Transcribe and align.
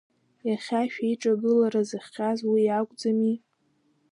Иахьа 0.47 0.81
шәеиҿагылара 0.91 1.81
зыхҟьаз 1.89 2.39
уи 2.51 2.63
акәӡами? 2.77 3.35